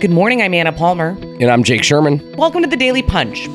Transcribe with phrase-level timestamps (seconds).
[0.00, 1.16] Good morning, I'm Anna Palmer.
[1.40, 2.36] And I'm Jake Sherman.
[2.36, 3.48] Welcome to the Daily Punch,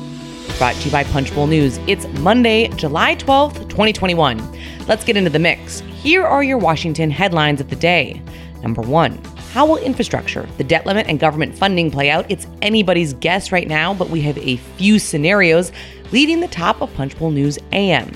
[0.58, 1.78] brought to you by Punchbowl News.
[1.86, 4.86] It's Monday, July 12th, 2021.
[4.86, 5.80] Let's get into the mix.
[5.80, 8.20] Here are your Washington headlines of the day.
[8.62, 9.16] Number one,
[9.52, 12.26] how will infrastructure, the debt limit, and government funding play out?
[12.30, 15.72] It's anybody's guess right now, but we have a few scenarios
[16.12, 18.12] leading the top of Punchbowl News AM.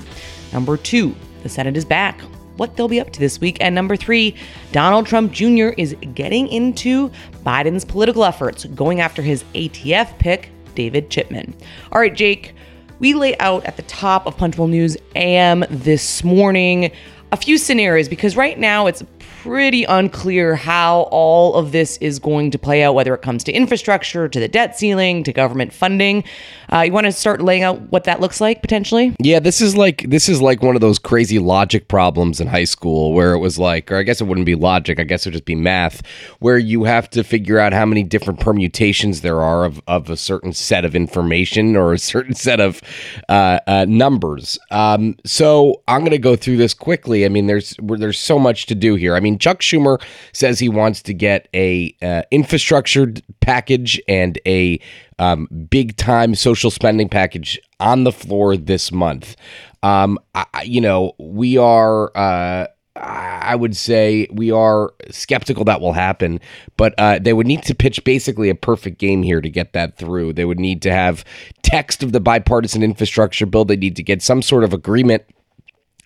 [0.53, 2.21] Number two, the Senate is back
[2.59, 3.57] what they'll be up to this week.
[3.61, 4.35] And number three,
[4.71, 5.69] Donald Trump Jr.
[5.77, 7.09] is getting into
[7.45, 11.55] Biden's political efforts, going after his ATF pick, David Chipman.
[11.91, 12.53] All right, Jake,
[12.99, 16.91] we lay out at the top of Punchbowl News AM this morning
[17.31, 19.03] a few scenarios because right now it's
[19.43, 23.53] pretty unclear how all of this is going to play out, whether it comes to
[23.53, 26.25] infrastructure, to the debt ceiling, to government funding.
[26.71, 29.15] Uh, you want to start laying out what that looks like potentially?
[29.19, 32.65] Yeah, this is like this is like one of those crazy logic problems in high
[32.65, 35.29] school where it was like, or I guess it wouldn't be logic, I guess it
[35.29, 36.05] would just be math,
[36.39, 40.17] where you have to figure out how many different permutations there are of, of a
[40.17, 42.81] certain set of information or a certain set of
[43.29, 44.59] uh, uh, numbers.
[44.69, 47.25] Um, so I'm going to go through this quickly.
[47.25, 49.15] I mean, there's there's so much to do here.
[49.15, 50.01] I mean mean, Chuck Schumer
[50.33, 54.79] says he wants to get a uh, infrastructure package and a
[55.19, 59.35] um, big time social spending package on the floor this month.
[59.83, 62.15] Um, I, you know, we are.
[62.15, 62.67] Uh,
[63.01, 66.41] I would say we are skeptical that will happen,
[66.75, 69.97] but uh, they would need to pitch basically a perfect game here to get that
[69.97, 70.33] through.
[70.33, 71.23] They would need to have
[71.61, 73.63] text of the bipartisan infrastructure bill.
[73.63, 75.23] They need to get some sort of agreement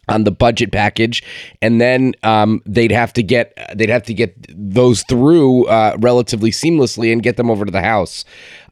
[0.07, 1.23] on the budget package,
[1.61, 6.51] and then um, they'd have to get they'd have to get those through uh, relatively
[6.51, 8.25] seamlessly and get them over to the House.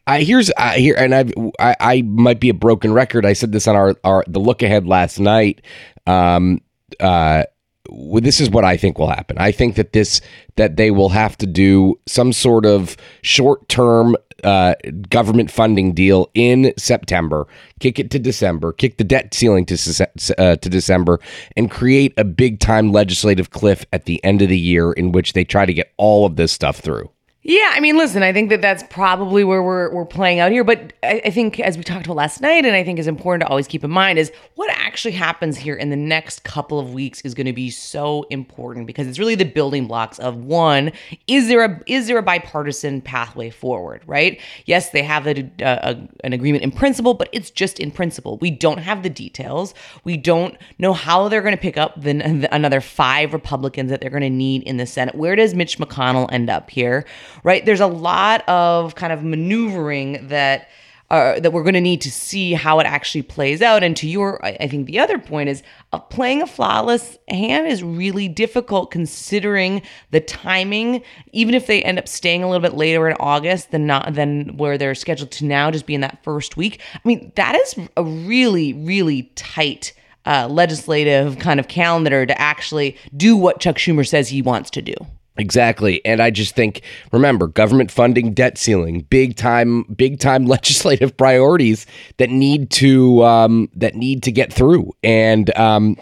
[0.08, 3.26] Uh, here's uh, here, and I've, I I might be a broken record.
[3.26, 5.62] I said this on our our the look ahead last night.
[6.08, 6.62] Um,
[7.00, 7.44] uh,
[7.90, 9.38] this is what I think will happen.
[9.38, 10.22] I think that this
[10.56, 14.76] that they will have to do some sort of short term uh,
[15.10, 17.48] government funding deal in September,
[17.80, 21.20] kick it to December, kick the debt ceiling to uh, to December,
[21.56, 25.34] and create a big time legislative cliff at the end of the year in which
[25.34, 27.10] they try to get all of this stuff through.
[27.44, 30.64] Yeah, I mean, listen, I think that that's probably where we're, we're playing out here.
[30.64, 33.42] But I, I, think, as we talked about last night, and I think is important
[33.42, 36.94] to always keep in mind, is what actually happens here in the next couple of
[36.94, 40.92] weeks is going to be so important because it's really the building blocks of one:
[41.28, 44.02] is there a is there a bipartisan pathway forward?
[44.06, 44.40] Right?
[44.66, 48.38] Yes, they have a, a, an agreement in principle, but it's just in principle.
[48.40, 49.74] We don't have the details.
[50.04, 54.02] We don't know how they're going to pick up the, the another five Republicans that
[54.02, 55.16] they're going to need in the Senate.
[55.16, 57.06] Where does Mitch McConnell end up here?
[57.44, 57.66] right?
[57.66, 60.70] There's a lot of kind of maneuvering that
[61.12, 63.84] that we're going to need to see how it actually plays out.
[63.84, 65.62] And to your, I think the other point is
[65.92, 71.04] uh, playing a flawless hand is really difficult considering the timing.
[71.34, 74.56] Even if they end up staying a little bit later in August than not than
[74.56, 76.80] where they're scheduled to now, just be in that first week.
[76.96, 79.94] I mean, that is a really, really tight.
[80.24, 84.80] Uh, legislative kind of calendar to actually do what Chuck Schumer says he wants to
[84.80, 84.94] do.
[85.42, 86.06] Exactly.
[86.06, 91.88] And I just think remember government funding, debt ceiling, big time big time legislative priorities
[92.18, 94.92] that need to um, that need to get through.
[95.02, 95.98] And um,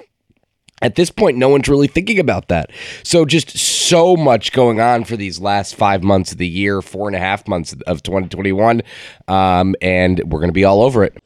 [0.81, 2.71] at this point, no one's really thinking about that.
[3.03, 7.07] So, just so much going on for these last five months of the year, four
[7.07, 8.81] and a half months of 2021.
[9.29, 11.17] Um, and we're going to be all over it.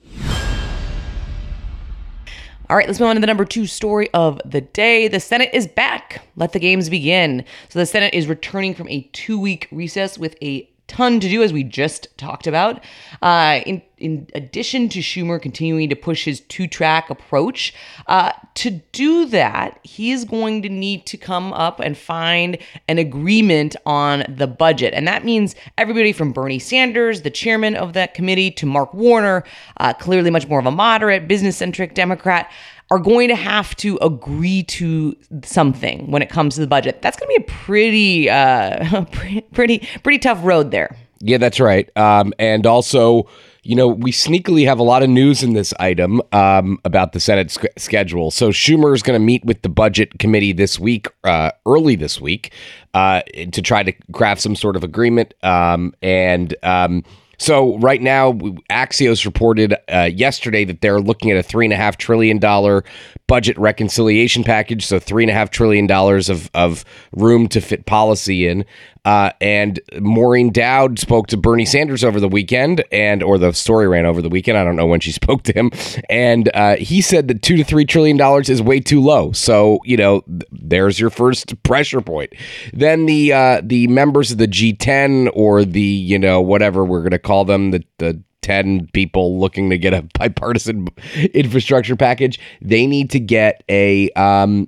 [2.74, 5.08] All right, let's move on to the number two story of the day.
[5.08, 6.24] The Senate is back.
[6.36, 7.46] Let the games begin.
[7.70, 11.44] So, the Senate is returning from a two week recess with a ton to do,
[11.44, 12.84] as we just talked about.
[13.22, 17.74] Uh, in, in addition to Schumer continuing to push his two track approach,
[18.08, 22.58] uh, to do that, he is going to need to come up and find
[22.90, 24.94] an agreement on the budget.
[24.94, 29.46] And that means everybody from Bernie Sanders, the chairman of that committee, to Mark Warner,
[29.78, 32.52] uh, clearly much more of a moderate, business centric Democrat
[32.92, 37.02] are going to have to agree to something when it comes to the budget.
[37.02, 39.06] That's going to be a pretty, uh,
[39.54, 40.96] pretty, pretty tough road there.
[41.26, 41.90] Yeah, that's right.
[41.98, 43.30] Um, and also,
[43.64, 47.22] you know, we sneakily have a lot of news in this item um, about the
[47.22, 48.30] Senate sc- schedule.
[48.30, 52.20] So Schumer is going to meet with the budget committee this week, uh, early this
[52.20, 52.52] week,
[52.94, 53.22] uh,
[53.54, 55.34] to try to craft some sort of agreement.
[55.44, 57.06] Um, and um,
[57.38, 58.34] so right now,
[58.70, 62.84] Axios reported uh, yesterday that they're looking at a three and a half trillion dollar
[63.28, 64.86] budget reconciliation package.
[64.86, 68.66] So three and a half trillion dollars of of room to fit policy in.
[69.06, 73.88] Uh, and Maureen Dowd spoke to Bernie Sanders over the weekend, and or the story
[73.88, 74.58] ran over the weekend.
[74.58, 75.72] I don't know when she spoke to him,
[76.10, 79.32] and uh, he said that two to three trillion dollars is way too low.
[79.34, 82.34] So you know, th- there's your first pressure point.
[82.74, 87.12] Then the uh, the members of the G10 or the you know whatever we're going
[87.12, 90.86] to call them the the 10 people looking to get a bipartisan
[91.34, 94.68] infrastructure package they need to get a um,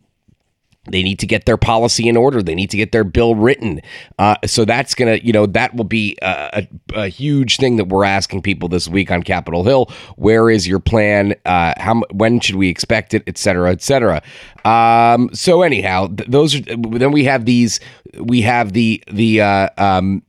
[0.90, 2.42] they need to get their policy in order.
[2.42, 3.82] They need to get their bill written.
[4.20, 7.86] Uh, so that's gonna, you know, that will be a, a, a, huge thing that
[7.86, 9.92] we're asking people this week on Capitol Hill.
[10.16, 11.36] Where is your plan?
[11.46, 14.22] Uh, how when should we expect it, et cetera, et cetera.
[14.64, 16.62] Um, so anyhow, th- those are.
[16.62, 17.80] Then we have these.
[18.20, 20.24] We have the the uh, um,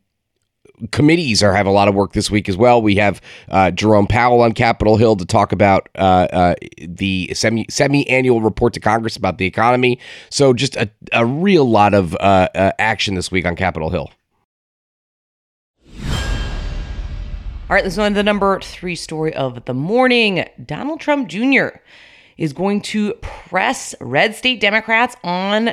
[0.91, 2.81] committees are have a lot of work this week as well.
[2.83, 6.55] We have uh, Jerome Powell on Capitol Hill to talk about uh, uh,
[6.87, 9.99] the semi semi annual report to Congress about the economy.
[10.31, 14.11] So just a, a real lot of uh, uh, action this week on Capitol Hill.
[17.69, 20.49] All right, let's on to the number three story of the morning.
[20.65, 21.69] Donald Trump Jr.
[22.39, 25.73] is going to press red state Democrats on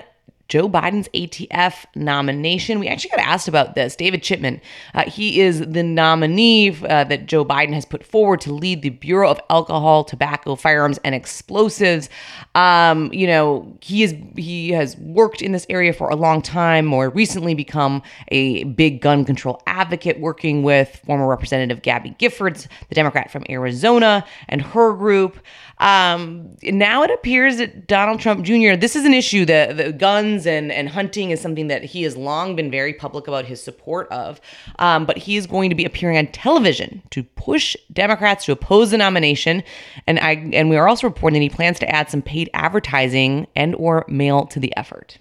[0.53, 2.79] Joe Biden's ATF nomination.
[2.79, 3.95] We actually got asked about this.
[3.95, 4.61] David Chipman,
[4.93, 8.89] uh, he is the nominee uh, that Joe Biden has put forward to lead the
[8.89, 12.07] Bureau of Alcohol, Tobacco, Firearms, and Explosives.
[12.53, 16.85] Um, you know, he is he has worked in this area for a long time.
[16.85, 22.93] More recently, become a big gun control advocate, working with former Representative Gabby Giffords, the
[22.95, 25.39] Democrat from Arizona, and her group.
[25.79, 28.75] Um, now it appears that Donald Trump Jr.
[28.75, 29.45] This is an issue.
[29.45, 33.27] The the guns and and hunting is something that he has long been very public
[33.27, 34.39] about his support of.
[34.79, 38.91] Um, but he is going to be appearing on television to push Democrats to oppose
[38.91, 39.63] the nomination.
[40.07, 43.47] And I and we are also reporting that he plans to add some paid advertising
[43.55, 45.17] and or mail to the effort.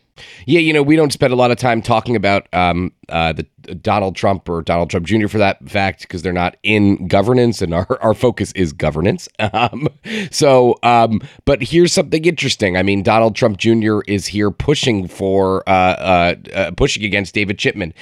[0.47, 3.47] Yeah, you know, we don't spend a lot of time talking about um, uh, the
[3.81, 5.29] Donald Trump or Donald Trump Jr.
[5.29, 9.29] for that fact because they're not in governance, and our, our focus is governance.
[9.55, 9.89] Um,
[10.31, 12.77] so, um, but here's something interesting.
[12.77, 14.01] I mean, Donald Trump Jr.
[14.07, 17.93] is here pushing for uh, uh, uh pushing against David Chipman.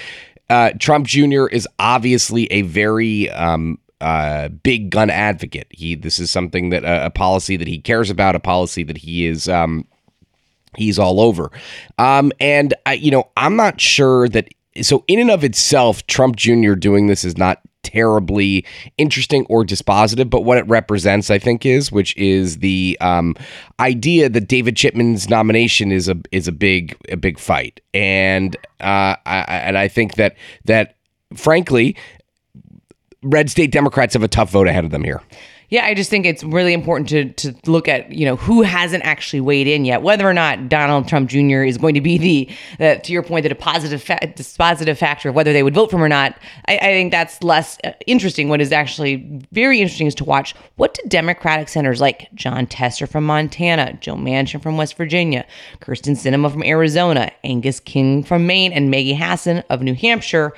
[0.49, 1.47] Uh, Trump Jr.
[1.47, 5.69] is obviously a very um, uh, big gun advocate.
[5.71, 8.99] He this is something that uh, a policy that he cares about, a policy that
[8.99, 9.87] he is um,
[10.77, 11.51] he's all over.
[11.99, 14.49] Um, and I, you know, I'm not sure that.
[14.83, 16.75] So in and of itself, Trump Jr.
[16.75, 18.65] doing this is not terribly
[18.99, 23.35] interesting or dispositive, but what it represents, I think, is which is the um,
[23.79, 29.17] idea that David Chipman's nomination is a is a big a big fight, and uh,
[29.27, 30.97] I, and I think that that
[31.35, 31.97] frankly,
[33.23, 35.23] red state Democrats have a tough vote ahead of them here.
[35.71, 39.05] Yeah, I just think it's really important to to look at you know who hasn't
[39.05, 41.63] actually weighed in yet, whether or not Donald Trump Jr.
[41.63, 42.49] is going to be the,
[42.85, 45.97] uh, to your point, the positive fa- dispositive factor of whether they would vote for
[45.97, 46.37] him or not.
[46.67, 48.49] I, I think that's less uh, interesting.
[48.49, 53.07] What is actually very interesting is to watch what do Democratic senators like Jon Tester
[53.07, 55.47] from Montana, Joe Manchin from West Virginia,
[55.81, 60.53] Kyrsten Sinema from Arizona, Angus King from Maine, and Maggie Hassan of New Hampshire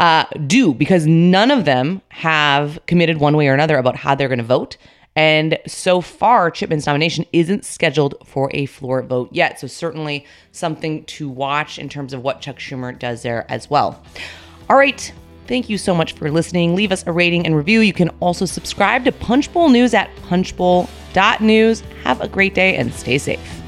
[0.00, 4.28] uh, do because none of them have committed one way or another about how they're
[4.28, 4.76] going to vote.
[5.14, 9.60] And so far, Chipman's nomination isn't scheduled for a floor vote yet.
[9.60, 14.02] So, certainly something to watch in terms of what Chuck Schumer does there as well.
[14.70, 15.12] All right.
[15.48, 16.74] Thank you so much for listening.
[16.74, 17.80] Leave us a rating and review.
[17.80, 21.80] You can also subscribe to Punchbowl News at punchbowl.news.
[22.04, 23.61] Have a great day and stay safe.